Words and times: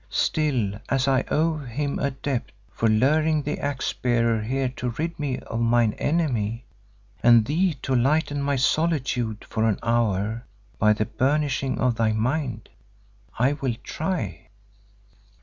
Still, 0.09 0.79
as 0.89 1.07
I 1.07 1.25
owe 1.29 1.57
him 1.59 1.99
a 1.99 2.09
debt 2.09 2.51
for 2.71 2.89
luring 2.89 3.43
the 3.43 3.59
Axe 3.59 3.93
Bearer 3.93 4.41
here 4.41 4.69
to 4.77 4.89
rid 4.97 5.19
me 5.19 5.37
of 5.41 5.59
mine 5.61 5.93
enemy, 5.99 6.65
and 7.21 7.45
thee 7.45 7.75
to 7.83 7.93
lighten 7.93 8.41
my 8.41 8.55
solitude 8.55 9.45
for 9.47 9.69
an 9.69 9.77
hour 9.83 10.47
by 10.79 10.93
the 10.93 11.05
burnishing 11.05 11.77
of 11.77 11.97
thy 11.97 12.13
mind, 12.13 12.69
I 13.37 13.53
will 13.53 13.75
try. 13.83 14.47